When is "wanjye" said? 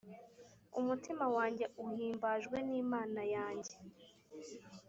1.35-1.65